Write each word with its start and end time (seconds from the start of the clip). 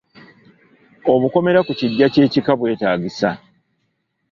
Obukomera 1.13 1.59
ku 1.65 1.71
kiggwa 1.79 2.05
ky’ekika 2.13 2.51
bwetaagisa. 2.59 3.29